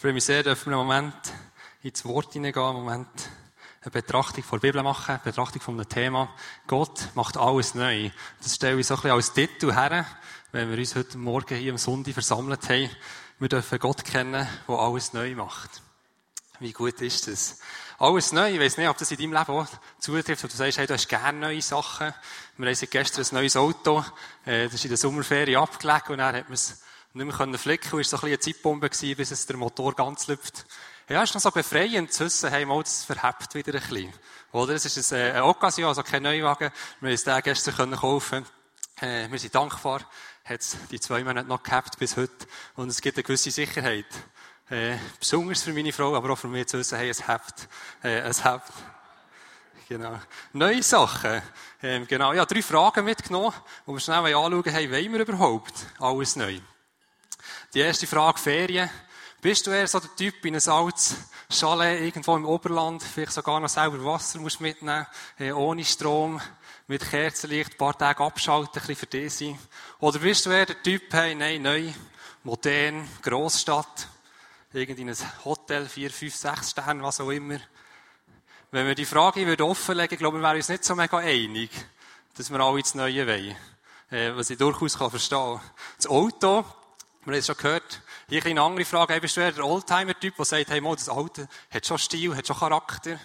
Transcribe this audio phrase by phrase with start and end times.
[0.00, 1.14] freue mich sehr, dass wir einen Moment
[1.82, 3.06] ins Wort hineingehen, einen Moment
[3.82, 6.34] eine Betrachtung von der Bibel machen, eine Betrachtung von einem Thema.
[6.66, 8.10] Gott macht alles neu.
[8.42, 10.06] Das stelle ich so ein bisschen als Titel her,
[10.52, 12.88] wenn wir uns heute Morgen hier am Sonntag versammelt haben.
[13.40, 15.82] Wir dürfen Gott kennen, der alles neu macht.
[16.60, 17.58] Wie gut ist das?
[17.98, 18.54] Alles neu.
[18.54, 19.66] Ich weiss nicht, ob das in deinem Leben auch
[19.98, 22.14] zutrifft, ob du sagst, hey, du hast gerne neue Sachen.
[22.56, 24.02] Wir haben gestern ein neues Auto.
[24.46, 26.80] Äh, das ist in der Sommerferien abgelegt und dann hat man es
[27.12, 29.94] nicht mehr flicken und es war so ein eine Zeitbombe gewesen, bis es der Motor
[29.94, 30.64] ganz lüpft.
[31.08, 34.12] Ja, es ist noch so befreiend zu wissen, hey, mal, das verhebt wieder ein bisschen.
[34.52, 34.74] Oder?
[34.74, 36.70] Es ist eine, eine Occasion, also kein Neuwagen.
[37.00, 38.46] Wir haben es den gestern können kaufen.
[39.00, 40.02] Äh, wir sind dankbar.
[40.44, 42.46] Hat es die zwei Monate noch gehabt bis heute.
[42.76, 44.06] Und es gibt eine gewisse Sicherheit.
[44.68, 47.68] Äh, besonders für meine Frau, aber auch für mich zu wissen, hey, es hebt.
[48.04, 48.70] Äh, es hebt.
[49.88, 50.16] Genau.
[50.52, 51.42] Neue Sachen.
[51.82, 52.32] Ähm, genau.
[52.32, 53.52] Ja, drei Fragen mitgenommen,
[53.84, 56.60] wo wir schnell anschauen, hey, wollen wir überhaupt alles neu?
[57.74, 58.90] Die erste Frage, Ferien.
[59.40, 61.16] Bist du eher so der Typ in ein altes
[61.48, 65.06] Chalet irgendwo im Oberland, vielleicht sogar noch selber Wasser musst mitnehmen,
[65.38, 66.40] äh, ohne Strom,
[66.86, 69.58] mit Kerzenlicht, ein paar Tage abschalten, ein bisschen für dich sein?
[69.98, 71.90] Oder bist du eher der Typ, hey, nein, neu,
[72.42, 74.08] modern, Grossstadt,
[74.72, 77.58] irgendwie ein Hotel, vier, fünf, sechs Sterne, was auch immer?
[78.72, 81.70] Wenn wir die Frage würden offenlegen, glaube ich, wären wir uns nicht so mega einig,
[82.36, 83.56] dass wir alle ins Neue wollen.
[84.10, 85.60] Äh, was ich durchaus kann verstehen.
[85.96, 86.64] Das Auto,
[87.22, 88.00] wir haben es schon gehört.
[88.30, 89.12] Hier eine andere Frage.
[89.12, 92.34] Hey, bist du eher der Oldtimer-Typ, der sagt, hey, mal, das Auto hat schon Stil,
[92.34, 93.20] hat schon Charakter?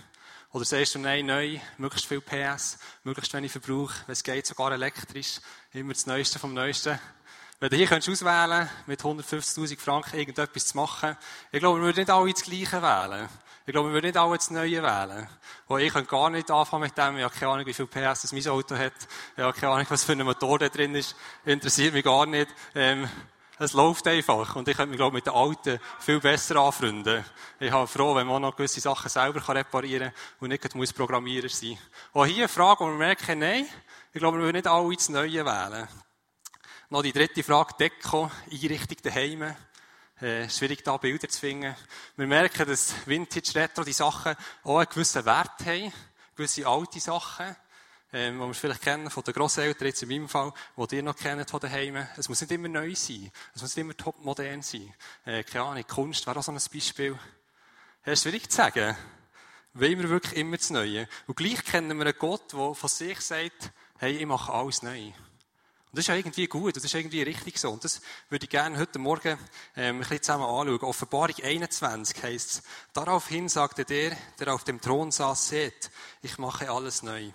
[0.52, 4.74] Oder sagst du, nein, neu, möglichst viel PS, möglichst wenig Verbrauch, wenn es geht, sogar
[4.74, 5.40] elektrisch,
[5.72, 7.00] immer das Neueste vom Neuesten.
[7.62, 11.16] Wenn du hier könntest auswählen mit 150.000 Franken irgendetwas zu machen,
[11.54, 13.30] ich glaube, wir würden nicht alle das Gleiche wählen.
[13.66, 15.30] Ich glaube, wir würden nicht alle das Neue wählen.
[15.68, 18.24] Und ich könnte gar nicht anfangen mit dem, ich habe keine Ahnung, wie viel PS
[18.24, 18.94] das mein Auto hat,
[19.38, 22.50] ich habe keine Ahnung, was für ein Motor da drin ist, interessiert mich gar nicht.
[22.76, 23.10] Ähm,
[23.58, 24.56] es läuft einfach.
[24.56, 27.24] Und ich könnte mich, glaube ich, mit den Alten viel besser anfreunden.
[27.60, 31.50] Ich bin froh, wenn man noch gewisse Sachen selber reparieren kann und nicht muss Programmierer
[31.50, 31.78] sein.
[32.12, 33.66] Und hier eine Frage, wo wir merken, nein,
[34.14, 35.88] ich glaube, wir wollen nicht alle das Neue wählen.
[36.90, 39.56] Noch die dritte Frage, Deko, Einrichtung daheim.
[40.22, 41.76] Äh, schwierig da Bilder zu finden.
[42.16, 45.92] Wir merken, dass Vintage Retro die Sachen auch einen gewissen Wert haben.
[46.36, 47.56] Gewisse alte Sachen
[48.16, 50.54] ähm, die wir vielleicht kennen von den Grosseltern, jetzt in meinem Fall,
[50.90, 52.08] die ihr noch kennt von daheim.
[52.16, 53.30] Es muss nicht immer neu sein.
[53.54, 54.94] Es muss nicht immer top modern sein.
[55.26, 57.20] Äh, keine Ahnung, Kunst wäre auch so ein Beispiel.
[58.04, 58.96] Es ist schwierig zu sagen.
[59.74, 61.10] Wollen wir wirklich immer das Neue?
[61.28, 65.08] Und gleich kennen wir einen Gott, der von sich sagt, hey, ich mache alles neu.
[65.08, 65.14] Und
[65.92, 67.70] das ist ja irgendwie gut, das ist irgendwie richtig so.
[67.70, 68.00] Und das
[68.30, 69.38] würde ich gerne heute Morgen
[69.76, 70.80] ähm, ein bisschen zusammen anschauen.
[70.80, 76.72] Offenbarung 21 heisst es, daraufhin sagte der, der auf dem Thron saß, seht, ich mache
[76.72, 77.32] alles neu.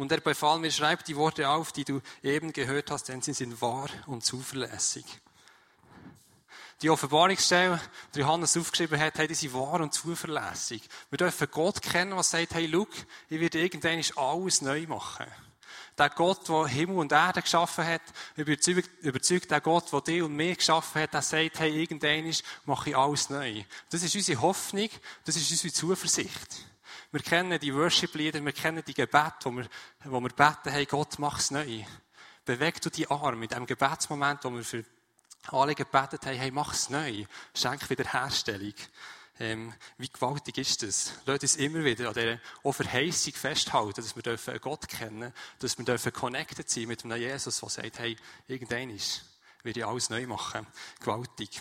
[0.00, 3.34] Und er befahl mir, schreib die Worte auf, die du eben gehört hast, denn sie
[3.34, 5.04] sind wahr und zuverlässig.
[6.80, 7.78] Die Offenbarungsstelle,
[8.14, 10.88] die Johannes aufgeschrieben hat, hey, die sind wahr und zuverlässig.
[11.10, 12.88] Wir dürfen Gott kennen, was sagt, hey, look,
[13.28, 15.26] ich werde irgendwann alles neu machen.
[15.98, 18.00] Der Gott, der Himmel und Erde geschaffen hat,
[18.36, 22.34] überzeugt, überzeugt der Gott, der dich und mich geschaffen hat, der sagt, hey, irgendwann
[22.64, 23.64] mache ich alles neu.
[23.90, 24.88] Das ist unsere Hoffnung,
[25.26, 26.69] das ist unsere Zuversicht.
[27.12, 29.68] Wir kennen die Worship-Lieder, wir kennen die Gebete, wo wir,
[30.04, 31.84] wo wir beten, hey Gott, mach's neu.
[32.44, 34.84] Beweg du die Arme in dem Gebetsmoment, wo wir für
[35.48, 37.24] alle gebetet haben, hey, mach's neu.
[37.52, 38.74] Schenk Wiederherstellung.
[39.40, 41.14] Ähm, wie gewaltig ist das?
[41.26, 45.84] Lass uns immer wieder an dieser Verheißung festhalten, dass wir dürfen Gott kennen, dass wir
[45.84, 48.16] dürfen connected sein mit einem Jesus, der sagt, hey,
[48.46, 49.24] irgendein ist,
[49.62, 50.66] will ich alles neu machen.
[51.00, 51.60] Gewaltig.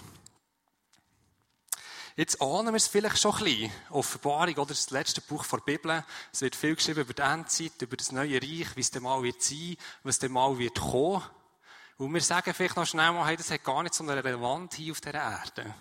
[2.19, 3.72] Jetzt ahnen wir es vielleicht schon ein bisschen.
[3.91, 6.03] Offenbarung, oder das letzte Buch der Bibel.
[6.34, 9.24] Es wird viel geschrieben über die Endzeit, über das neue Reich, wie es dann mal
[9.24, 11.24] wird sein, was dann mal wird kommen.
[11.96, 14.75] Und wir sagen vielleicht noch schnell mal, hey, das hat gar nicht so eine Relevanz
[14.75, 15.74] hier auf dieser Erde.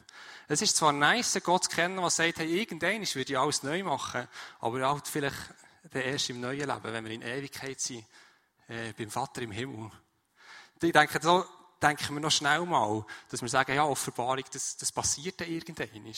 [0.47, 3.82] Es ist zwar nice, Gott zu kennen, der sagt, hey, irgendwann würde ich alles neu
[3.82, 4.28] machen,
[4.60, 5.34] aber halt vielleicht
[5.93, 8.05] erst im neuen Leben, wenn wir in Ewigkeit sind,
[8.69, 9.91] äh, beim Vater im Himmel.
[10.81, 11.44] Ich denke, so,
[11.81, 16.15] denken wir noch schnell mal, dass wir sagen, ja, Offenbarung, das, das passiert dann irgendwann.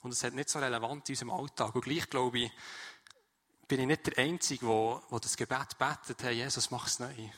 [0.00, 1.74] Und es hat nicht so relevant in unserem Alltag.
[1.74, 2.52] Und gleich, glaube ich,
[3.66, 7.30] bin ich nicht der Einzige, der, der das Gebet betet, hey, Jesus, mach es neu.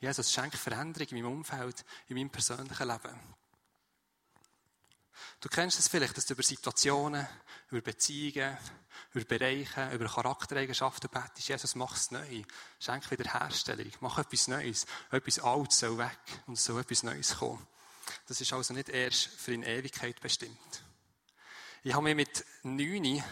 [0.00, 3.39] Jesus, schenk Veränderung in meinem Umfeld, in meinem persönlichen Leben.
[5.40, 7.26] Du kennst es vielleicht, dass du über Situationen,
[7.70, 8.56] über Beziehungen,
[9.14, 11.48] über Bereiche, über Charaktereigenschaften betest.
[11.48, 12.42] Jesus, mach es neu.
[12.78, 13.90] Schenk Wiederherstellung.
[14.00, 14.86] Mach etwas Neues.
[15.10, 17.66] Etwas Altes soll weg und es soll etwas Neues kommen.
[18.26, 20.84] Das ist also nicht erst für in Ewigkeit bestimmt.
[21.82, 23.22] Ich habe mich mit neun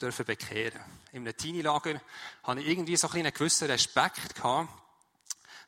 [0.00, 0.80] dürfen bekehren.
[1.12, 2.00] Einem Teenie-Lager
[2.42, 4.83] hatte ich irgendwie so einen gewissen Respekt gehabt,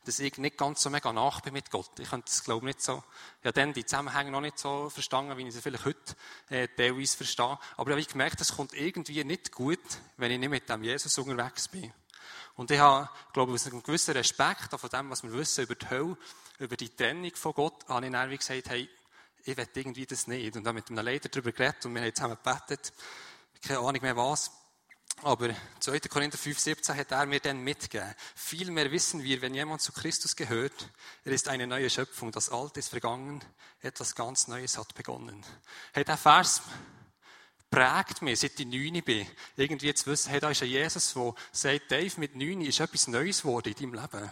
[0.06, 1.98] dass ich nicht ganz so mega nach bin mit Gott.
[1.98, 3.02] Ich könnte das, glaube ich, nicht so,
[3.42, 6.16] ja, dann die Zusammenhänge noch nicht so verstanden, wie ich sie vielleicht heute
[6.48, 7.58] äh, teilweise verstehe.
[7.76, 9.80] Aber ich habe gemerkt, es kommt irgendwie nicht gut,
[10.16, 11.92] wenn ich nicht mit dem Jesus unterwegs bin.
[12.54, 15.74] Und ich habe, glaube ich, aus einem gewissen Respekt von dem, was wir wissen über
[15.74, 16.16] die Hölle,
[16.58, 18.88] über die Trennung von Gott, habe ich dann gesagt, hey,
[19.44, 20.56] ich will irgendwie das nicht.
[20.56, 22.92] Und habe mit einem Leiter darüber geredet und wir haben zusammen gebetet.
[23.62, 24.50] Keine Ahnung mehr was.
[25.22, 25.98] Aber 2.
[26.00, 28.14] Korinther 5,17 hat er mir dann mitgegeben.
[28.34, 30.90] Vielmehr wissen wir, wenn jemand zu Christus gehört,
[31.24, 32.32] er ist eine neue Schöpfung.
[32.32, 33.42] Das Alte ist vergangen,
[33.80, 35.44] etwas ganz Neues hat begonnen.
[35.94, 36.62] Hey, der Vers
[37.70, 39.26] prägt mich, seit ich neun bin.
[39.56, 43.08] Irgendwie zu wissen, hey, da ist ein Jesus, der sagt, Dave, mit neun ist etwas
[43.08, 44.30] Neues geworden in deinem Leben.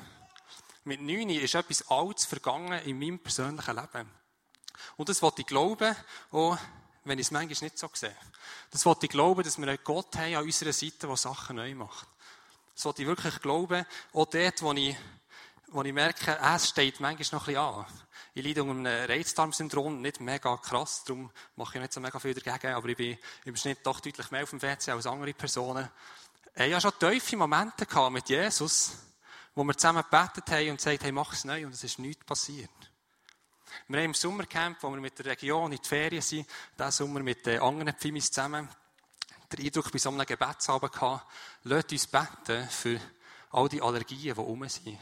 [0.84, 4.10] Mit neun ist etwas Altes vergangen in meinem persönlichen Leben.
[4.96, 5.96] Und das wollte ich glauben,
[6.30, 6.58] auch
[7.04, 8.16] wenn ich es manchmal nicht so sehe.
[8.70, 11.74] Das wollte ich glauben, dass wir einen Gott haben an unserer Seite, der Sachen neu
[11.74, 12.08] macht.
[12.74, 14.96] Das wollte ich wirklich glauben, auch dort, wo ich,
[15.68, 17.86] wo ich merke, es steht manchmal noch ein bisschen an.
[18.36, 22.34] Ich leide unter einem Reizdarmsyndrom, nicht mega krass, darum mache ich nicht so mega viel
[22.34, 25.88] dagegen, aber ich bin im Schnitt doch deutlich mehr auf dem WC als andere Personen.
[26.56, 28.92] Ich hatte schon tiefe Momente mit Jesus,
[29.54, 32.24] wo wir zusammen gebetet haben und gesagt haben, mach es neu, und es ist nichts
[32.24, 32.70] passiert.
[33.88, 36.48] Wir haben im Sommercamp, wo wir mit der Region in die Ferien sind,
[36.78, 38.68] diesen Sommer mit den anderen Pfimis zusammen,
[39.52, 41.26] den Eindruck bei so einem Gebetsabend gehabt,
[41.64, 43.00] lasst uns beten für
[43.50, 44.98] all die Allergien, die rum sind.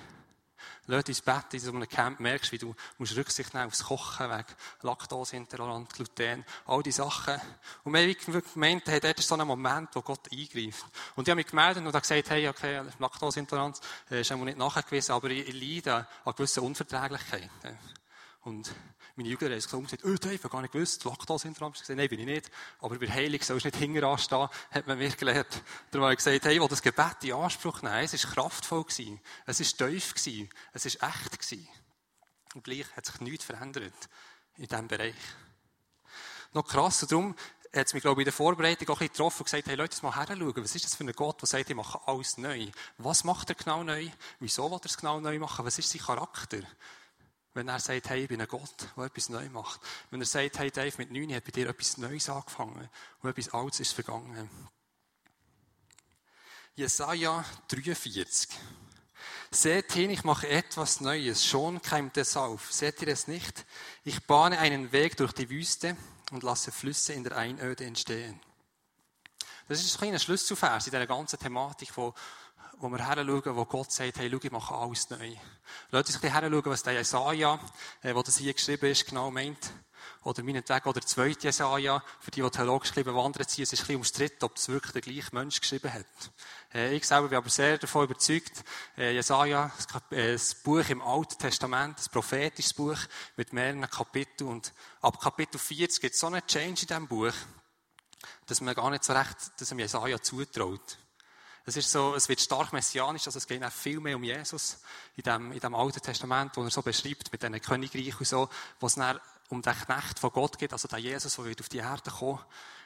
[0.87, 4.29] Lasst uns beten in so einem Camp, merkst wie du musst Rücksicht nehmen aufs Kochen,
[4.29, 4.45] wegen
[4.83, 7.41] Laktoseintolerant, Gluten, all diese Sachen.
[7.85, 10.85] Und wir haben gemeint, hey, dort ist so ein Moment, wo Gott eingreift.
[11.15, 13.81] Und ich habe mich gemeldet und habe gesagt, hey, okay, Laktoseintoleranz
[14.11, 17.79] äh, ist einmal nicht nachgewiesen, aber ich leide an gewissen Unverträglichkeiten.
[18.43, 18.75] Und
[19.15, 21.77] meine Jünger haben gesagt, gesagt oh, Dave, ich habe gar nicht gewusst, Laktoseintoleranz.
[21.77, 22.50] Ich gesagt, nein, bin ich nicht.
[22.81, 25.62] Aber bei Heilung sollst du nicht hinten anstehen, hat man mir gelernt.
[25.91, 28.05] Darum habe ich gesagt, hey, ich will das Gebet in Anspruch nehmen.
[28.05, 28.83] Es war kraftvoll.
[28.85, 29.21] Gewesen.
[29.47, 30.15] Es war tief.
[30.15, 30.50] Gewesen.
[30.73, 31.39] Es war echt.
[31.39, 31.69] Gewesen.
[32.55, 33.94] Und gleich hat sich nichts verändert
[34.56, 35.15] in diesem Bereich.
[36.53, 37.35] Noch krass, darum
[37.75, 39.97] hat es mich, glaube ich, in der Vorbereitung auch ein getroffen und gesagt, hey Leute,
[40.03, 40.62] mal heranschauen.
[40.62, 42.67] Was ist das für ein Gott, der sagt, ich mache alles neu?
[42.99, 44.09] Was macht er genau neu?
[44.41, 45.65] Wieso will er es genau neu machen?
[45.65, 46.61] Was ist sein Charakter?
[47.54, 49.81] Wenn er sagt, hey, ich bin ein Gott, der etwas neu macht.
[50.10, 52.88] Wenn er sagt, hey Dave, mit neun hat bei dir etwas Neues angefangen
[53.20, 54.49] und etwas Altes ist vergangen.
[56.75, 58.49] Jesaja 43.
[59.50, 62.72] Seht hin, ich mache etwas Neues, schon keimt es auf.
[62.72, 63.66] Seht ihr es nicht?
[64.02, 65.94] Ich bahne einen Weg durch die Wüste
[66.31, 68.40] und lasse Flüsse in der Einöde entstehen.
[69.69, 72.14] Das ist ein kleiner Schlüsselvers in dieser ganzen Thematik von
[72.82, 75.37] wo wir heranschauen, wo Gott sagt, hey, schau, ich mache alles neu.
[75.90, 77.61] Lasst uns ein heranschauen, was der Jesaja,
[78.02, 79.73] äh, wo das hier geschrieben ist, genau meint.
[80.25, 83.81] Oder meinetwegen, oder der zweite Jesaja, für die, die theologisch geschrieben wandern sind, es ist
[83.81, 86.06] ein bisschen umstritten, ob das wirklich der gleiche Mensch geschrieben hat.
[86.75, 88.64] Äh, ich selber bin aber sehr davon überzeugt,
[88.99, 89.70] äh, Jesaja,
[90.11, 92.99] äh, das Buch im Alten Testament, das prophetisches Buch
[93.37, 97.32] mit mehreren Kapiteln und ab Kapitel 40 gibt es so einen Change in diesem Buch,
[98.46, 100.99] dass man gar nicht so recht, dass ihm Jesaja zutraut.
[101.64, 104.79] Es ist so, es wird stark messianisch, also es geht auch viel mehr um Jesus
[105.17, 108.49] in dem, in dem Alten Testament, wo er so beschreibt, mit diesen Königreichen und so,
[108.81, 111.79] wo es dann um den Knecht von Gott geht, also der Jesus, der auf die
[111.79, 112.41] Erde kommen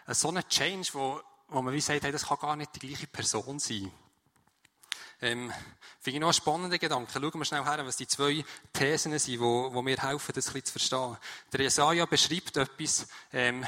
[0.08, 3.06] So ein Change, wo, wo man wie sagt, hey, das kann gar nicht die gleiche
[3.06, 3.90] Person sein.
[5.22, 5.50] Ähm,
[6.00, 7.10] finde ich noch einen spannenden Gedanken.
[7.10, 8.44] Schauen wir schnell her, was die zwei
[8.74, 11.16] Thesen sind, wo, wo mir helfen, das ein bisschen zu verstehen.
[11.52, 13.64] Der Jesaja beschreibt etwas, ähm,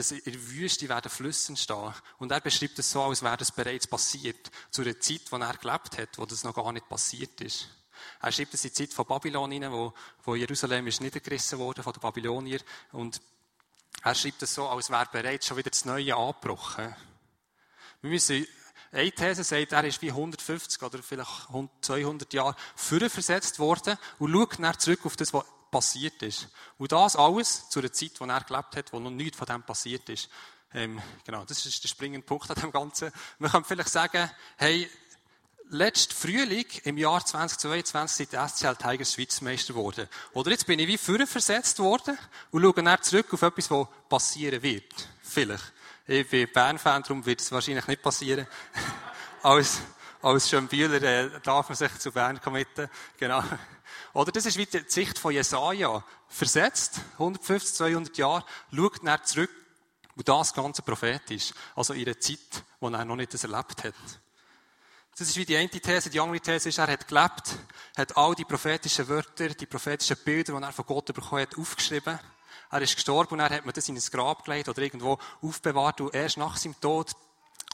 [0.00, 1.92] dass in der Wüste werden Flüsse entstehen.
[2.18, 4.50] Und er beschreibt es so, als wäre das bereits passiert.
[4.70, 7.68] Zu einer Zeit, wo er gelebt hat, wo das noch gar nicht passiert ist.
[8.22, 9.92] Er schreibt es in die Zeit von Babylon hinein, wo,
[10.24, 12.62] wo Jerusalem ist niedergerissen wurde von den Babyloniern.
[12.92, 13.20] Und
[14.02, 16.96] er schreibt es so, als wäre bereits schon wieder das Neue angebrochen.
[18.00, 18.46] Wir müssen,
[18.92, 21.48] eine These sagt, er ist wie 150 oder vielleicht
[21.82, 26.48] 200 Jahre früher versetzt worden und schaut dann zurück auf das, was passiert ist.
[26.78, 29.62] Und das alles zu einer Zeit, wo er gelebt hat, wo noch nichts von dem
[29.62, 30.28] passiert ist.
[30.72, 33.10] Ähm, genau, das ist der springende Punkt an dem Ganzen.
[33.38, 34.88] Man kann vielleicht sagen, hey,
[35.70, 40.08] letzten Frühling, im Jahr 2022, sind die SCL Tigers Schweizmeister geworden.
[40.32, 42.18] Oder jetzt bin ich wie früher versetzt worden
[42.50, 45.08] und schaue dann zurück auf etwas, was passieren wird.
[45.22, 45.72] Vielleicht.
[46.06, 48.46] Ich bin Bern-Fan, darum wird es wahrscheinlich nicht passieren.
[49.42, 49.80] als,
[50.22, 52.88] als Schönbühler äh, darf man sich zu Bern committen.
[53.16, 53.42] Genau.
[54.12, 56.04] Oder das ist wie die Sicht von Jesaja.
[56.28, 59.50] Versetzt, 150, 200 Jahre, schaut nach zurück,
[60.16, 63.94] wo das Ganze prophetisch, also in einer Zeit, wo er noch nicht das erlebt hat.
[65.16, 66.10] Das ist wie die eine These.
[66.10, 67.56] Die andere These ist, er hat gelebt,
[67.96, 72.18] hat all die prophetischen Wörter, die prophetischen Bilder, die er von Gott bekommen hat, aufgeschrieben.
[72.70, 76.00] Er ist gestorben und er hat man das in ein Grab gelegt oder irgendwo aufbewahrt
[76.00, 77.10] und erst nach seinem Tod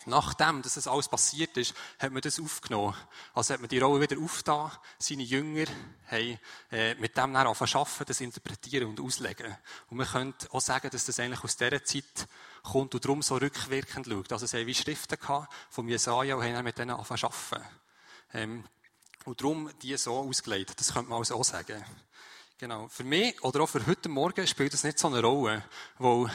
[0.07, 2.95] Nachdem dass das alles passiert ist, hat man das aufgenommen.
[3.35, 4.71] Also hat man die Rolle wieder aufgetan.
[4.99, 5.67] Seine Jünger
[6.11, 6.39] haben
[6.71, 9.57] äh, mit dem dann angefangen das interpretieren und auslegen.
[9.91, 12.29] Und man könnte auch sagen, dass das eigentlich aus dieser Zeit
[12.63, 14.33] kommt und darum so rückwirkend schaut.
[14.33, 17.69] Also sie haben wie Schriften gehabt vom Jesaja und haben mit denen angefangen zu arbeiten.
[18.33, 18.65] Ähm,
[19.25, 20.79] und darum die so ausgelegt.
[20.79, 21.85] Das könnte man also auch sagen.
[22.59, 22.89] Genau.
[22.89, 25.63] Für mich, oder auch für heute Morgen, spielt das nicht so eine Rolle,
[25.99, 26.31] weil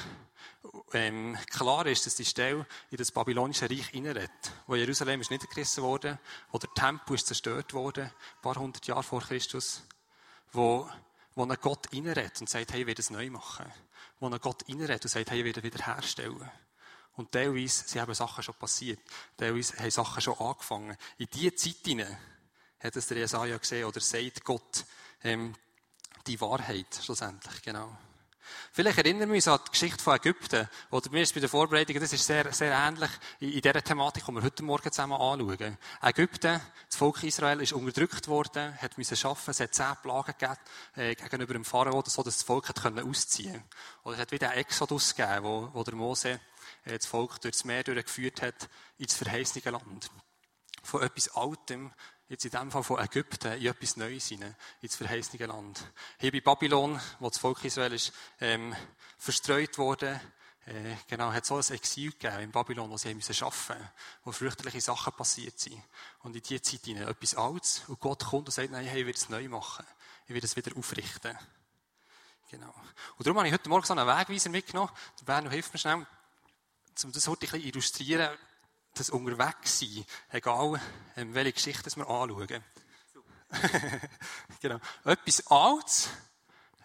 [0.94, 5.84] ähm, klar ist, dass die Stelle in das babylonische Reich hineinredet, wo Jerusalem ist niedergerissen
[5.84, 6.20] wurde,
[6.51, 9.82] wo der Tempel ist zerstört wurde, ein paar hundert Jahre vor Christus,
[10.51, 10.89] wo,
[11.36, 13.65] wo ein Gott hineinredet und sagt, hey, ich will das neu machen.
[14.20, 16.51] Wo ein Gott hineinredet und sagt, hey, ich will das wiederherstellen.
[17.13, 19.00] Und teilweise sind eben Sachen schon passiert.
[19.38, 20.96] Teilweise haben Sachen schon angefangen.
[21.18, 22.18] In diese Zeit hinein
[22.80, 24.86] hat es der Jesaja gesehen oder sagt Gott
[25.24, 25.53] ähm,
[26.27, 27.98] die Wahrheit schlussendlich, genau.
[28.71, 30.67] Vielleicht erinnern wir uns an die Geschichte von Ägypten.
[30.89, 34.25] Oder mir ist bei der Vorbereitung, das ist sehr, sehr ähnlich in, in dieser Thematik,
[34.25, 35.77] die wir heute Morgen zusammen anschauen.
[36.01, 40.57] Ägypten, das Volk Israel, ist unterdrückt worden, hat müssen arbeiten, es hat zehn Plagen gegeben,
[40.95, 43.63] äh, gegenüber dem Pharao, so dass das Volk hat können ausziehen
[44.03, 46.39] Oder es hat wieder einen Exodus gegeben, wo, wo der Mose
[46.86, 50.10] äh, das Volk durch das Meer durchgeführt hat, ins verheißene Land.
[50.83, 51.91] Von etwas Altem
[52.31, 55.85] jetzt in dem Fall von Ägypten in etwas Neues hinein, ins verheißene Land.
[56.17, 58.73] Hier bei Babylon, wo das Volk Israel ist, ähm,
[59.17, 60.21] verstreut wurde,
[60.65, 63.89] äh, genau, hat so ein Exil gegeben in Babylon, wo sie haben müssen arbeiten,
[64.23, 65.83] wo fürchterliche Sachen passiert sind.
[66.19, 69.05] Und in dieser Zeit hinein etwas Altes, und Gott kommt und sagt, nein, hey, ich
[69.05, 69.85] will es neu machen.
[70.27, 71.38] Ich will es wieder aufrichten.
[72.50, 72.73] Genau.
[73.17, 74.91] Und darum habe ich heute Morgen so einen Wegweiser mitgenommen.
[75.19, 76.07] Der Berno hilft mir schnell,
[77.03, 78.38] um das heute ein bisschen illustrieren,
[78.93, 80.79] das Unterwegssein, egal
[81.15, 82.63] ähm, welche Geschichte wir anschauen.
[84.62, 84.79] genau.
[85.03, 86.10] Etwas Altes,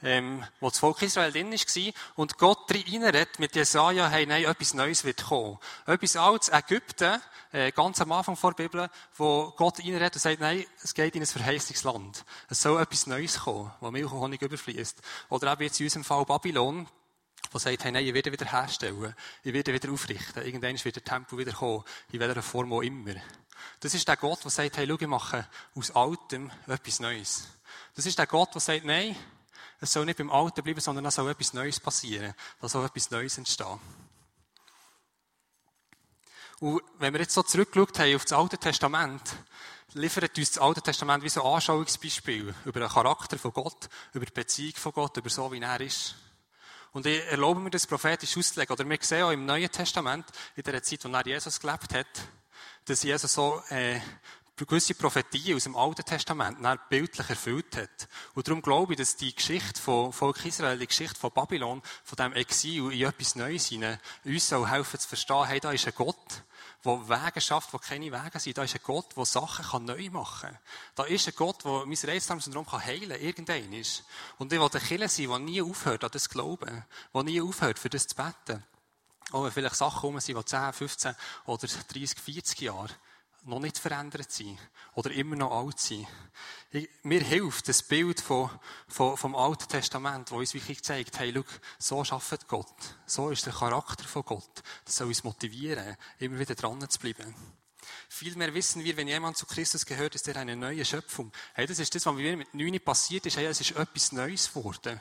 [0.02, 4.74] ähm, wo das Volk Israel drin war, und Gott reinredet mit Jesaja, hey, nein, etwas
[4.74, 5.58] Neues wird kommen.
[5.86, 7.20] Etwas Altes, Ägypten,
[7.52, 11.14] äh, ganz am Anfang vor der Bibel, wo Gott reinredet und sagt, nein, es geht
[11.16, 12.24] in ein Verheißungsland.
[12.48, 15.00] Es soll etwas Neues kommen, wo Milch und Honig überfließt.
[15.30, 16.86] Oder eben jetzt in unserem Fall Babylon,
[17.52, 21.04] der sagt, hey, nein, ich werde wieder herstellen, ich werde wieder aufrichten, irgendwann wird der
[21.04, 23.14] Tempel wieder kommen, in welcher Form auch immer.
[23.80, 27.48] Das ist der Gott, der sagt, hey, schau, ich mache aus Altem etwas Neues.
[27.94, 29.16] Das ist der Gott, der sagt, nein,
[29.80, 33.10] es soll nicht beim Alten bleiben, sondern es soll etwas Neues passieren, da soll etwas
[33.10, 33.80] Neues entstehen.
[36.60, 39.36] Und wenn wir jetzt so zurückgeschaut haben auf das Alte Testament,
[39.92, 44.24] liefert uns das Alte Testament wie so ein Anschauungsbeispiel über den Charakter von Gott, über
[44.24, 46.14] die Beziehung von Gott, über so, wie er ist.
[46.96, 48.72] Und ich erlaube mir das prophetisch auszulegen.
[48.72, 50.24] Oder wir sehen auch im Neuen Testament,
[50.54, 52.06] in der Zeit, in der Jesus gelebt hat,
[52.86, 54.00] dass Jesus so äh,
[54.56, 56.56] gewisse Prophetien aus dem Alten Testament
[56.88, 58.08] bildlich erfüllt hat.
[58.32, 62.16] Und darum glaube ich, dass die Geschichte von Volk Israel, die Geschichte von Babylon, von
[62.16, 65.92] dem Exil in etwas Neues hinein, uns soll helfen zu verstehen, hey, da ist ein
[65.94, 66.44] Gott,
[66.86, 68.56] der Wege schafft, wo keine Wege sind.
[68.56, 70.58] Da ist ein Gott, der Sachen kann neu machen kann.
[70.94, 74.04] Da ist ein Gott, der mein Reizdarmsyndrom heilen kann, irgendein ist.
[74.38, 77.40] Und ich will ein Killer sein, der nie aufhört an das zu glauben, der nie
[77.40, 78.64] aufhört, für das zu beten.
[79.32, 81.16] Auch wenn vielleicht Sachen rum sind, die 10, 15
[81.46, 82.94] oder 30, 40 Jahre
[83.46, 84.58] noch nicht verändert sind
[84.94, 86.06] oder immer noch alt sind.
[87.02, 88.50] mir hilft das Bild von,
[88.88, 91.44] von, vom Alten Testament, wo uns wirklich zeigt, hey, schau,
[91.78, 92.74] so schafft Gott.
[93.06, 94.62] So ist der Charakter von Gott.
[94.84, 97.34] Das soll uns motivieren, immer wieder dran zu bleiben.
[98.08, 101.32] Vielmehr wissen wir, wenn jemand zu Christus gehört, ist er eine neue Schöpfung.
[101.54, 103.36] Hey, das ist das, was mir mit 9 passiert ist.
[103.36, 105.00] Hey, es ist etwas Neues geworden.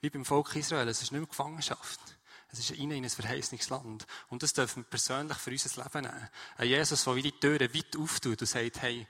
[0.00, 0.88] Wie beim Volk Israel.
[0.88, 2.00] Es ist nicht mehr Gefangenschaft.
[2.48, 4.06] Es ist in ein verheißendes Land.
[4.28, 6.28] Und das dürfen wir persönlich für unser Leben nehmen.
[6.56, 9.06] Ein Jesus, der wie die Türen weit auftut und sagt, hey,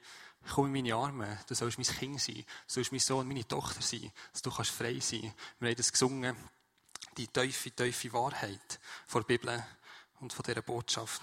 [0.51, 3.83] komm in meine Arme, du sollst mein Kind sein, du sollst mein Sohn, meine Tochter
[3.83, 5.33] sein, dass du kannst frei sein.
[5.59, 6.37] Wir haben das gesungen,
[7.17, 9.67] die tiefe, tiefe Wahrheit von der Bibel
[10.21, 11.23] und von dieser Botschaft.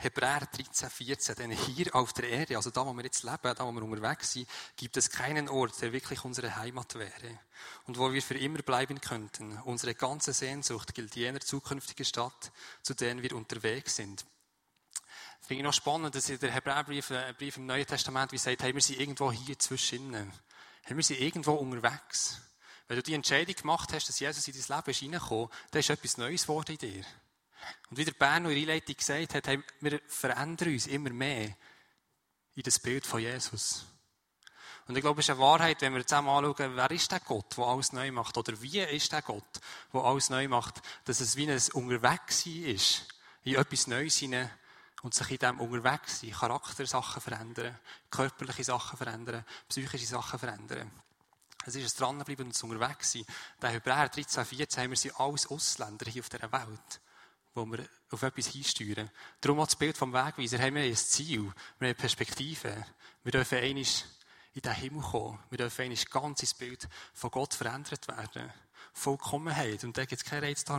[0.00, 3.66] Hebräer 13, 14, denn hier auf der Erde, also da, wo wir jetzt leben, da,
[3.66, 7.40] wo wir unterwegs sind, gibt es keinen Ort, der wirklich unsere Heimat wäre
[7.86, 9.58] und wo wir für immer bleiben könnten.
[9.64, 12.52] Unsere ganze Sehnsucht gilt jener zukünftigen Stadt,
[12.82, 14.24] zu der wir unterwegs sind.
[15.40, 18.62] Finde ich noch spannend, dass in der Hebräerbrief, ein Brief im Neuen Testament, wie sagt,
[18.62, 20.14] hey, wir sind irgendwo hier zwischen.
[20.82, 22.40] Hey, wir sind irgendwo unterwegs.
[22.86, 25.90] Wenn du die Entscheidung gemacht hast, dass Jesus in dein Leben ist reingekommen, dann ist
[25.90, 27.04] etwas Neues geworden in dir.
[27.90, 31.56] Und wie der Berno in der Einleitung gesagt hat, wir verändern uns immer mehr
[32.54, 33.86] in das Bild von Jesus.
[34.88, 37.56] Und ich glaube, es ist eine Wahrheit, wenn wir zusammen anschauen, wer ist der Gott,
[37.58, 38.36] der alles neu macht?
[38.38, 39.60] Oder wie ist der Gott,
[39.92, 40.80] der alles neu macht?
[41.04, 43.06] Dass es wie ein Unterwegssein ist,
[43.44, 44.50] in etwas Neues hinein
[45.02, 47.78] und sich in diesem Unterwegssein Charaktersachen verändern,
[48.10, 50.90] körperliche Sachen verändern, psychische Sachen verändern.
[51.66, 53.26] Es ist ein Dranbleiben und ein Unterwegssein.
[53.60, 57.00] Der Hebräer 13, 14 haben wir sie alles Ausländer hier auf dieser Welt.
[57.54, 59.10] Wo wir auf etwas hinsteuern.
[59.40, 60.58] Darum auch das Bild vom Wegweiser.
[60.58, 62.86] Haben wir ein Ziel, wir haben Perspektive.
[63.24, 63.84] Wir dürfen einmal
[64.54, 65.38] in den Himmel kommen.
[65.50, 68.52] Wir dürfen einmal ganz ins Bild von Gott verändert werden.
[68.92, 69.84] Vollkommenheit.
[69.84, 70.30] Und da gibt es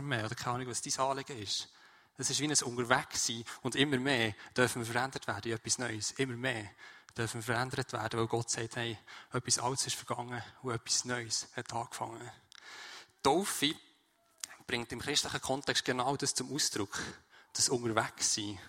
[0.02, 1.70] mehr oder keine Ahnung, was dein Anliegen ist.
[2.18, 3.46] Es ist wie ein Unterwegssein.
[3.62, 6.12] Und immer mehr dürfen wir verändert werden in etwas Neues.
[6.12, 6.70] Immer mehr
[7.18, 8.98] dürfen wir verändert werden, weil Gott sagt, hey,
[9.32, 12.30] etwas Altes ist vergangen und etwas Neues hat angefangen.
[13.24, 13.74] Taufe
[14.70, 16.96] bringt im christlichen Kontext genau das zum Ausdruck.
[17.54, 18.60] Das Unterwegssein.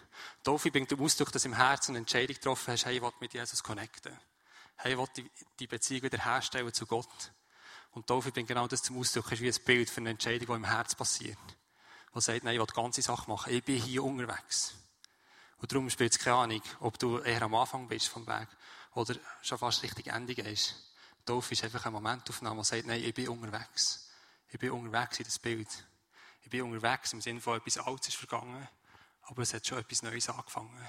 [0.43, 3.35] Taufe bringt zum Ausdruck, dass im Herzen eine Entscheidung getroffen hast, hey, ich will mit
[3.35, 4.19] Jesus connecten.
[4.77, 7.33] Hey, ich will die Beziehung wieder herstellen zu Gott.
[7.91, 9.31] Und Taufe bringt genau das zum Ausdruck.
[9.31, 11.37] Ist wie ein Bild für eine Entscheidung, die im Herz passiert.
[12.15, 13.53] Die sagt, nein, ich will die ganze Sache machen.
[13.53, 14.73] Ich bin hier unterwegs.
[15.59, 18.49] Und darum spielt es keine Ahnung, ob du eher am Anfang bist vom Weg
[18.95, 20.77] oder schon fast richtig Ende gehst.
[21.27, 24.09] Taufe ist einfach eine Momentaufnahme, die sagt, nein, ich bin unterwegs.
[24.49, 25.69] Ich bin unterwegs in das Bild.
[26.43, 28.69] Ich bin unterwegs im Sinne von etwas Altes ist vergangen,
[29.23, 30.89] aber es hat schon etwas Neues angefangen.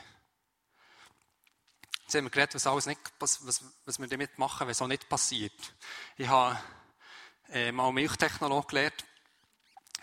[2.04, 4.82] Jetzt haben wir geredet, was, alles nicht, was, was, was wir damit machen, wenn es
[4.82, 5.74] auch nicht passiert.
[6.18, 6.60] Ich habe
[7.50, 9.06] äh, mal Milchtechnolog gelernt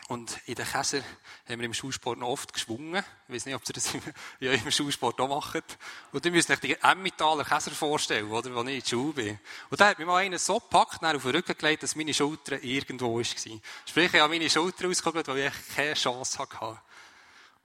[0.09, 1.03] und in den Käser
[1.47, 3.05] haben wir im Schulsport noch oft geschwungen.
[3.29, 4.01] Ich weiß nicht, ob ihr das im,
[4.41, 5.79] ja, im Schulsport auch macht.
[6.13, 9.39] Und ihr müsst euch die Emmentaler Käser vorstellen, oder, wo ich in der Schule bin.
[9.69, 12.63] Und da hat mich mal einer so gepackt, auf den Rücken gelegt, dass meine Schulter
[12.63, 13.23] irgendwo war.
[13.23, 16.81] Sprich, ich habe meine Schulter ausgeholt, weil ich keine Chance hatte.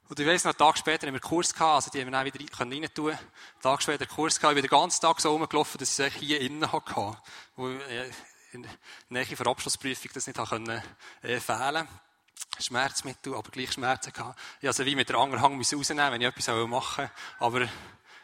[0.10, 2.08] Und ich weiss noch, einen Tag später haben wir einen Kurs gehabt, also die haben
[2.08, 3.12] wir dann wieder rein tun.
[3.12, 6.06] Einen Tag später einen Kurs gehabt, ich bin den ganzen Tag so rumgelaufen, dass ich
[6.06, 7.18] es hier innen hatte.
[7.56, 7.80] Wo ich
[8.52, 8.72] in der
[9.08, 11.88] Nähe der Abschlussprüfung das nicht äh, fehlen
[12.60, 14.40] Schmerzmittel, aber gleich Schmerzen gehabt.
[14.62, 17.12] Ich also wie mit der Angerhang rausnehmen, wenn ich etwas machen wollte.
[17.40, 17.70] Aber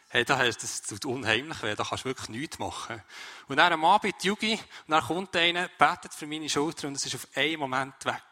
[0.10, 3.02] hey, das tut unheimlich weh, da kannst du wirklich nichts machen.
[3.48, 6.96] Und dann am Abend die Yugi, und dann kommt einer, betet für meine Schulter und
[6.96, 8.24] es ist auf einen Moment weg.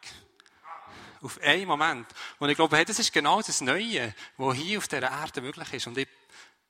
[1.21, 2.07] Auf einen Moment.
[2.39, 5.73] Und ich glaube, hey, das ist genau das Neue, was hier auf dieser Erde möglich
[5.73, 5.87] ist.
[5.87, 6.07] Und ich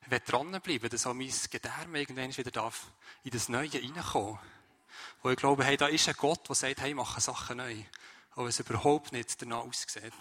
[0.06, 2.86] will dranbleiben, dass auch mein Gedärme irgendwann wieder darf
[3.24, 4.38] in das Neue reinkommen.
[5.22, 7.84] Wo ich glaube, hey, da ist ein Gott, der sagt, hey, mache Sachen neu
[8.38, 10.12] aber es überhaupt nicht danach aussieht.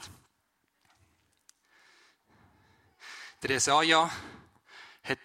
[3.44, 4.10] Der Jesaja
[5.04, 5.20] hat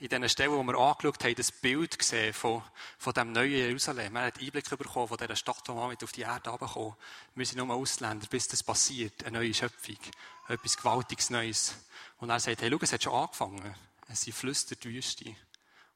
[0.00, 2.62] in diesen Stellen, die wir angeschaut haben, das Bild gesehen von,
[2.96, 4.16] von dem neuen Jerusalem.
[4.16, 6.96] Er hat Einblick bekommen von dieser Stadt, die mit auf die Erde herabgekommen
[7.34, 9.24] Wir sind nur Ausländer, bis das passiert.
[9.24, 9.98] Eine neue Schöpfung.
[10.48, 11.74] Etwas Gewaltiges Neues.
[12.16, 13.74] Und er sagt, hey, schau, es hat schon angefangen.
[14.08, 15.36] Es sind Flüster die Wüste.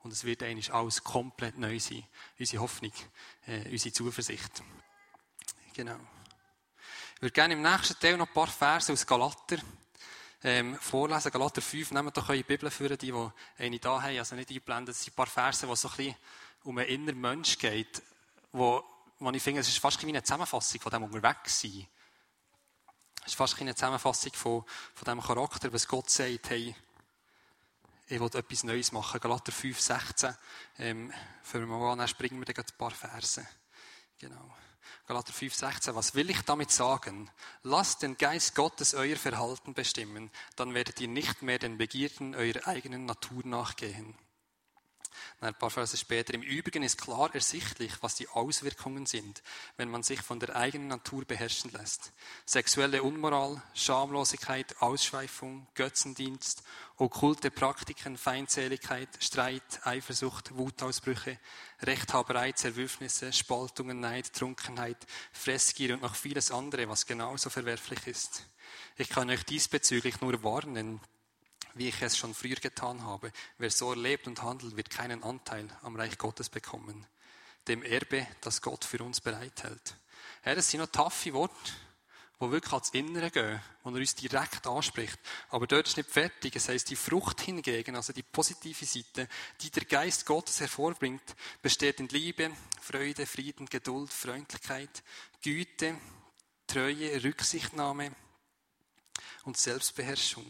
[0.00, 2.04] Und es wird eigentlich alles komplett neu sein.
[2.38, 2.92] Unsere Hoffnung,
[3.46, 4.62] äh, unsere Zuversicht.
[5.72, 5.98] Genau.
[7.16, 9.56] Ich würde gerne im nächsten Teil noch ein paar Verse aus Galater
[10.44, 11.32] ähm, vorlesen.
[11.32, 14.88] Galater 5, nehmt doch eure Bibel für die, die eine da haben, also nicht einblenden.
[14.88, 16.16] Das sind ein paar Verse, wo es so ein bisschen
[16.64, 18.02] um einen inneren Mensch geht,
[18.52, 18.84] wo,
[19.18, 21.86] wo ich finde, es ist fast wie eine Zusammenfassung von dem Unterwegssein.
[23.22, 26.76] Es ist fast eine Zusammenfassung von, von dem Charakter, was Gott sagt, hey,
[28.08, 29.20] ich will etwas Neues machen.
[29.20, 30.36] Galater 5, 16.
[30.80, 31.10] Ähm,
[31.42, 33.48] für mal an, dann springen wir dann ein paar Verse.
[34.18, 34.54] Genau.
[35.06, 35.94] Galater 5, 16.
[35.94, 37.30] Was will ich damit sagen?
[37.62, 42.66] Lasst den Geist Gottes euer Verhalten bestimmen, dann werdet ihr nicht mehr den Begierden eurer
[42.66, 44.14] eigenen Natur nachgehen.
[45.40, 46.34] Ein paar Verse später.
[46.34, 49.42] Im Übrigen ist klar ersichtlich, was die Auswirkungen sind,
[49.76, 52.12] wenn man sich von der eigenen Natur beherrschen lässt.
[52.44, 56.62] Sexuelle Unmoral, Schamlosigkeit, Ausschweifung, Götzendienst,
[56.96, 61.38] okkulte Praktiken, Feindseligkeit, Streit, Eifersucht, Wutausbrüche,
[61.82, 68.46] Rechthaberei, Zerwürfnisse, Spaltungen, Neid, Trunkenheit, Fressgier und noch vieles andere, was genauso verwerflich ist.
[68.96, 71.00] Ich kann euch diesbezüglich nur warnen,
[71.76, 73.32] wie ich es schon früher getan habe.
[73.58, 77.06] Wer so lebt und handelt, wird keinen Anteil am Reich Gottes bekommen.
[77.68, 79.96] Dem Erbe, das Gott für uns bereithält.
[80.44, 81.72] Ja, das sind noch taffe Worte,
[82.40, 85.18] die wirklich ans Innere gehen, wo er uns direkt anspricht.
[85.50, 86.54] Aber dort ist nicht fertig.
[86.56, 89.28] Es heißt, die Frucht hingegen, also die positive Seite,
[89.60, 95.02] die der Geist Gottes hervorbringt, besteht in Liebe, Freude, Frieden, Geduld, Freundlichkeit,
[95.42, 95.98] Güte,
[96.66, 98.14] Treue, Rücksichtnahme,
[99.46, 100.44] und Selbstbeherrschung.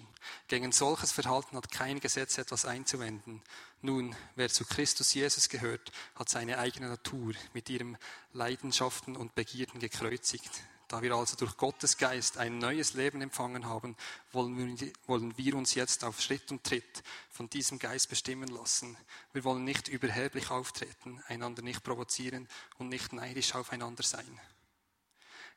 [0.49, 3.43] Gegen solches Verhalten hat kein Gesetz etwas einzuwenden.
[3.83, 7.99] Nun, wer zu Christus Jesus gehört, hat seine eigene Natur mit ihren
[8.33, 10.51] Leidenschaften und Begierden gekreuzigt.
[10.89, 13.97] Da wir also durch Gottes Geist ein neues Leben empfangen haben,
[14.31, 18.97] wollen wir, wollen wir uns jetzt auf Schritt und Tritt von diesem Geist bestimmen lassen.
[19.33, 24.41] Wir wollen nicht überheblich auftreten, einander nicht provozieren und nicht neidisch aufeinander sein.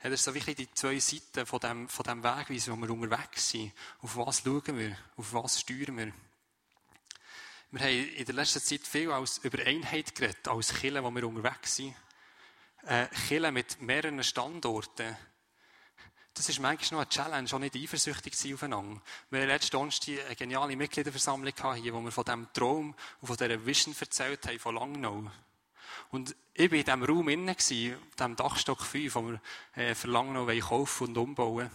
[0.02, 3.50] Das ist so wirklich die zwei Seiten von dem, von dem Wegweisen, wo wir unterwegs
[3.50, 3.74] sind.
[4.02, 4.98] Auf was schauen wir?
[5.18, 6.14] Auf was steuern wir?
[7.72, 11.28] Wir haben in der letzten Zeit viel als über Einheit geredet, als Kille, wo wir
[11.28, 11.96] unterwegs sind.
[12.84, 15.18] Äh, Kille mit mehreren Standorten.
[16.34, 19.02] das ist manchmal noch eine Challenge, auch nicht eifersüchtig zu sein aufeinander.
[19.30, 23.36] Wir hatten letzten Donnerstag eine geniale Mitgliederversammlung hier, wo wir von diesem Traum und von
[23.36, 25.30] dieser Vision erzählt haben, von Langnau.
[26.12, 29.42] Und ich war in diesem Raum innen, in diesem Dachstock 5, wo wir
[29.76, 31.70] äh, für Langnau kaufen und umbauen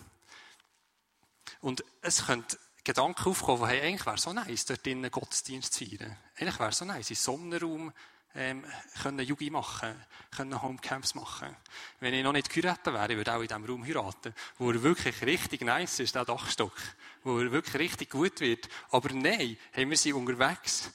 [1.61, 5.87] Und es könnte Gedanken aufkommen, hey, eigentlich wäre es so nice, dort drinnen Gottesdienst zu
[5.87, 6.16] feiern.
[6.37, 7.92] Eigentlich wäre es so nice, im Sonnenraum
[8.35, 8.64] ähm,
[9.00, 9.94] können Yugi machen,
[10.37, 11.57] können Homecamps machen.
[12.00, 14.83] Wenn ich noch nicht geheiratet wäre, ich würde auch in diesem Raum heiraten, wo er
[14.83, 16.74] wirklich richtig nice ist, der Dachstock,
[17.22, 18.68] wo er wirklich richtig gut wird.
[18.90, 20.92] Aber nein, haben wir sie unterwegs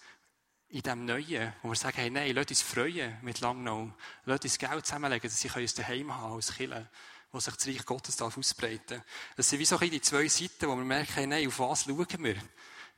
[0.70, 3.92] in dem Neuen, wo wir sagen, hey, nein, lasst uns freuen mit Langnau,
[4.26, 6.88] lasst uns Geld zusammenlegen, dass sie uns daheim haben als Killer,
[7.32, 9.04] wo sich das Reich Gottes darf ausbreiten.
[9.36, 12.24] Das sind wie so die zwei Seiten, wo wir merken, hey, nein, auf was schauen
[12.24, 12.36] wir?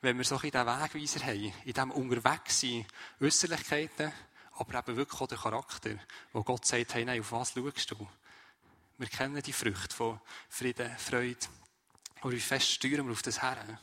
[0.01, 2.85] Wenn wir so ein diesen Wegweiser haben, in diesem Unterwegssein,
[3.21, 4.11] Äußerlichkeiten,
[4.53, 5.91] aber eben wirklich auch der Charakter,
[6.33, 8.07] wo Gott sagt, hey, nein, auf was schaust du?
[8.97, 11.47] Wir kennen die Früchte von Frieden, Freude.
[12.19, 13.79] Aber wie fest steuern wir auf das her?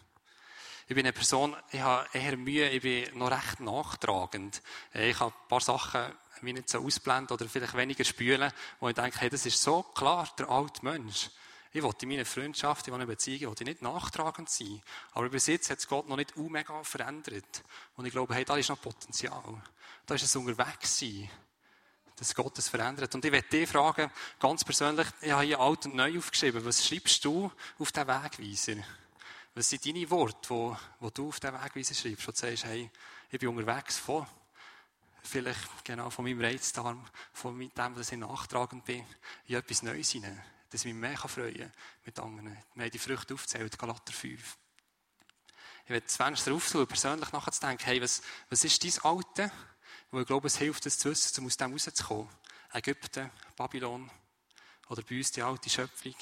[0.90, 4.62] Ich bin eine Person, ich habe eher Mühe, ich bin noch recht nachtragend.
[4.94, 6.00] Ich habe ein paar Sachen
[6.40, 9.82] wie nicht so ausblenden oder vielleicht weniger spülen, wo ich denke, hey, das ist so
[9.82, 11.28] klar, der alte Mensch.
[11.72, 14.80] Ich wollte in meiner Freundschaft, in meiner Beziehung, wollte nicht nachtragend sein.
[15.12, 17.62] Aber bis jetzt hat es Gott noch nicht mega verändert.
[17.96, 19.62] Und ich glaube, hey, da ist noch Potenzial.
[20.06, 21.28] Da ist es unterwegs sein,
[22.16, 23.14] dass Gott es verändert.
[23.14, 26.86] Und ich werde dich fragen, ganz persönlich, ich habe hier alt und neu aufgeschrieben, was
[26.86, 28.82] schreibst du auf den Wegweiser?
[29.58, 32.88] Was sind deine Worte, wo, wo du auf den Wegweiser schreibst, wo du sagst, hey,
[33.28, 34.24] ich bin unterwegs von,
[35.24, 39.04] vielleicht genau von meinem Reizdarm, von dem, dass ich nachtragend bin,
[39.46, 40.40] in etwas Neues hinein,
[40.70, 41.72] dass ich mich mehr freuen kann
[42.04, 42.56] mit anderen.
[42.76, 44.56] Wir haben die Früchte aufgezählt, Galater 5.
[45.86, 49.50] Ich werde das Fenster aufsuchen, persönlich nachzudenken, hey, was, was ist dein Alte?
[50.12, 52.28] Weil ich glaube, es hilft, das zu wissen, um aus dem rauszukommen.
[52.74, 54.08] Ägypten, Babylon
[54.88, 56.14] oder bei uns die alte Schöpfung.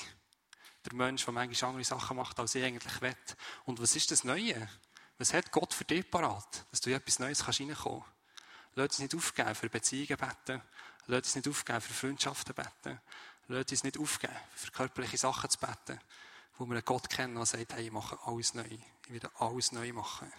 [0.87, 3.17] Der Mensch, der manchmal andere Sachen macht, als ich eigentlich will.
[3.65, 4.69] Und was ist das Neue?
[5.19, 8.17] Was hat Gott für dich parat, dass du in etwas Neues reinkommen kannst?
[8.75, 10.63] Lass uns nicht aufgeben für Beziehungen beten.
[11.07, 13.01] Lass uns nicht aufgeben für Freundschaften beten.
[13.49, 16.01] Lass uns nicht aufgeben für körperliche Sachen zu beten,
[16.59, 18.65] wo wir einen Gott kennen, der sagt, hey, ich mache alles neu.
[18.65, 20.31] Ich werde alles neu machen.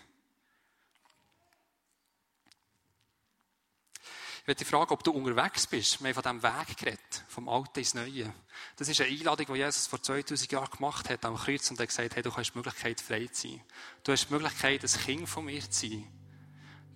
[4.47, 6.01] Ich möchte fragen, ob du unterwegs bist.
[6.01, 8.33] Wir haben von diesem Weg geredet, vom Alten ins Neue.
[8.77, 11.89] Das ist eine Einladung, die Jesus vor 2000 Jahren gemacht hat am Kreuz und hat
[11.89, 13.61] gesagt, hey, du hast die Möglichkeit, frei zu sein.
[14.05, 16.07] Du hast die Möglichkeit, ein Kind von mir zu sein.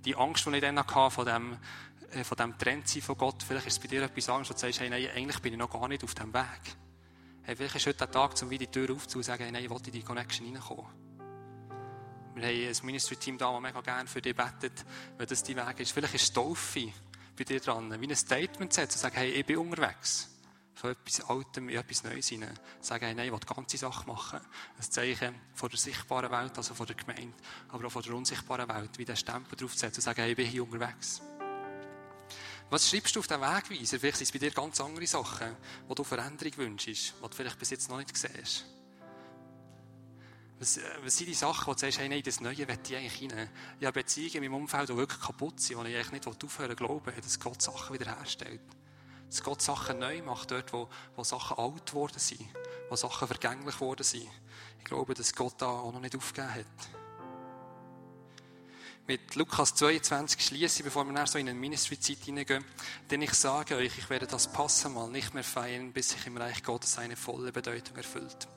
[0.06, 1.58] Die Angst, die ich dann hatte, von dem,
[2.12, 4.54] äh, von dem Trend sein von Gott, vielleicht ist es bei dir etwas Angst, wo
[4.54, 6.78] du sagst, hey, nein, eigentlich bin ich noch gar nicht auf diesem Weg.
[7.44, 9.70] Hey, vielleicht ist heute der Tag, um wieder die Tür aufzusagen, sagen, hey, nein, ich
[9.70, 10.86] will in die Connection reinkommen.
[12.34, 14.86] Wir haben ein Ministry-Team da, das mega gerne für dich betet,
[15.18, 15.92] wenn das dein Weg ist.
[15.92, 16.94] Vielleicht ist es Taufe
[17.42, 20.30] bei dir dran, wie ein Statement setzen, sagen, hey, ich bin unterwegs.
[20.76, 22.58] Von etwas Altem in etwas Neues hinein.
[22.80, 24.40] Sagen, hey, nein, ich will die ganze Sache machen.
[24.78, 27.36] Ein Zeichen von der sichtbaren Welt, also von der Gemeinde,
[27.70, 30.48] aber auch von der unsichtbaren Welt, wie der Stempel draufzusetzen und sagen, hey, ich bin
[30.48, 31.22] hier unterwegs.
[32.70, 34.00] Was schreibst du auf den Wegweiser?
[34.00, 37.60] Vielleicht sind es bei dir ganz andere Sachen, wo du Veränderung wünschst, die du vielleicht
[37.60, 38.66] bis jetzt noch nicht siehst.
[40.62, 42.96] Was, äh, was sind die Sachen, wo du sagst, hey, nein, das Neue will ich
[42.96, 43.50] eigentlich rein?
[43.80, 46.70] Ich habe Beziehungen in meinem Umfeld, die wirklich kaputt sind, wo ich eigentlich nicht aufhören
[46.70, 48.62] will, glauben, dass Gott Sachen wiederherstellt.
[49.28, 52.48] Dass Gott Sachen neu macht, dort, wo, wo Sachen alt geworden sind,
[52.92, 54.28] wo Sachen vergänglich geworden sind.
[54.78, 56.66] Ich glaube, dass Gott da auch noch nicht aufgegeben hat.
[59.08, 62.64] Mit Lukas 22 schließe, bevor wir so in eine Ministry-Zeit hineingehen.
[63.10, 66.62] Denn ich sage euch, ich werde das Passamal nicht mehr feiern, bis sich im Reich
[66.62, 68.48] Gottes eine volle Bedeutung erfüllt.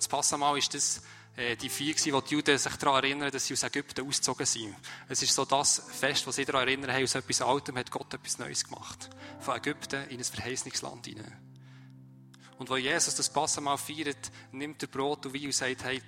[0.00, 1.02] Das Passamal ist das,
[1.36, 4.74] äh, die vier gewesen, die Juden sich daran erinnern, dass sie aus Ägypten ausgezogen sind.
[5.10, 8.14] Es ist so das Fest, wo sie daran erinnern, hey, aus etwas Altem hat Gott
[8.14, 9.10] etwas Neues gemacht.
[9.40, 11.36] Von Ägypten in ein Verheißungsland hinein.
[12.56, 16.00] Und wo Jesus das Passamal feiert, nimmt er Brot und Wein und sagt, hey,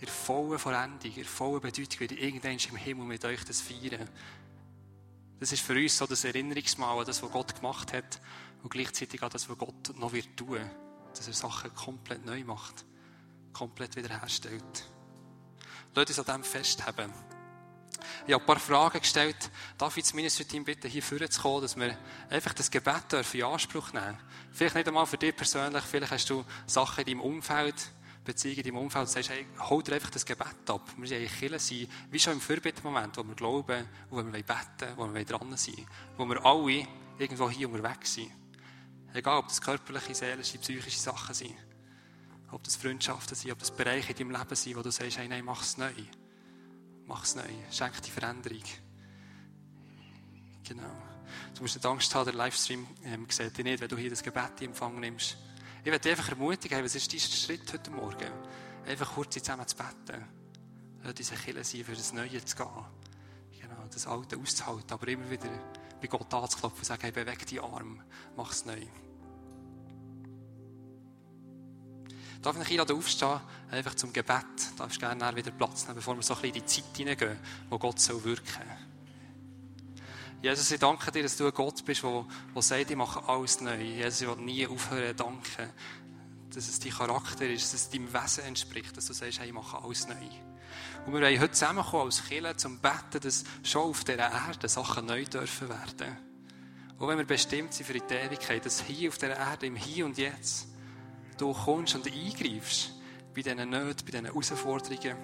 [0.00, 4.08] ihr vollen Vollendung, ihr vollen Bedeutung werde ich irgendwann im Himmel mit euch das feiern.
[5.40, 8.20] Das ist für uns so das Erinnerungsmal an das, was Gott gemacht hat
[8.62, 10.60] und gleichzeitig an das, was Gott noch wird tun.
[11.16, 12.84] Dass er Sachen komplett neu macht
[13.52, 14.86] komplett wiederherstellt.
[15.94, 17.12] Lass uns an dem festhalten.
[18.26, 19.50] Ich habe ein paar Fragen gestellt.
[19.78, 21.96] Darf ich das Ministry-Team bitten, hier vorzukommen, dass wir
[22.30, 24.18] einfach das Gebet dürfen in Anspruch nehmen
[24.52, 27.74] Vielleicht nicht einmal für dich persönlich, vielleicht hast du Sachen in deinem Umfeld,
[28.24, 30.88] Beziehungen in deinem Umfeld, sagst, hey, hol dir einfach das Gebet ab.
[30.96, 34.92] Wir sind eigentlich Kirche sein, wie schon im Fürbittmoment, wo wir glauben, wo wir beten
[34.96, 35.86] wo wir dran sind,
[36.16, 36.86] wo wir alle
[37.18, 38.30] irgendwo hier unterwegs sind.
[39.14, 41.56] Egal, ob das körperliche, seelische, psychische Sachen sind.
[42.52, 45.26] Ob das Freundschaften sind, ob das Bereiche in deinem Leben sind, wo du sagst, hey,
[45.26, 45.92] nein, mach es neu.
[47.06, 47.42] Mach es neu.
[47.70, 48.62] Schenk die Veränderung.
[50.62, 51.02] Genau.
[51.54, 54.22] Du musst nicht Angst haben, der Livestream ähm, sieht dich nicht, wenn du hier das
[54.22, 55.38] Gebet in Empfang nimmst.
[55.80, 58.30] Ich werde dich einfach ermutigen, was ist dein Schritt heute Morgen?
[58.86, 60.22] Einfach kurz zusammen zu beten.
[61.02, 62.66] Lass diese Kille sein, für das Neue zu gehen.
[63.60, 65.48] Genau, das Alte auszuhalten, aber immer wieder
[66.00, 68.02] bei Gott anzuklopfen und sagen, hey, beweg die Arm,
[68.36, 68.86] mach es neu.
[72.40, 73.40] Darf ich einladen, aufstehen,
[73.70, 74.44] einfach zum Gebet?
[74.76, 77.38] Darfst du gerne wieder Platz nehmen, bevor wir so ein bisschen in die Zeit hineingehen,
[77.68, 78.62] wo Gott soll wirken
[80.42, 82.24] Jesus, ich danke dir, dass du ein Gott bist, der,
[82.62, 83.76] sagt, ich mache alles neu.
[83.76, 85.70] Jesus, ich will nie aufhören danken,
[86.52, 89.52] dass es dein Charakter ist, dass es deinem Wesen entspricht, dass du sagst, hey, ich
[89.52, 90.14] mache alles neu.
[91.06, 95.06] Und wir wollen heute zusammenkommen als Kirche zum Betten, dass schon auf dieser Erde Sachen
[95.06, 96.16] neu dürfen werden.
[96.98, 100.06] Auch wenn wir bestimmt sind für die Ewigkeit, dass hier auf dieser Erde, im Hier
[100.06, 100.66] und Jetzt,
[101.38, 102.92] du kommst und eingreifst
[103.34, 105.16] bei diesen Nöten, bei diesen Herausforderungen,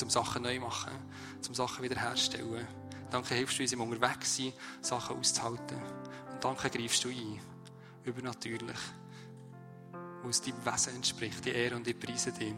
[0.00, 0.92] um Sachen neu zu machen,
[1.48, 2.66] um Sachen wiederherzustellen.
[3.10, 5.80] Danke, hilfst du uns im Unterwegssein, Sachen auszuhalten.
[6.32, 7.40] Und danke, greifst du ein,
[8.04, 8.78] übernatürlich,
[10.22, 12.56] wo es deinem Wesen entspricht, die Ehre und die Preise dir.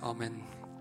[0.00, 0.59] Amen.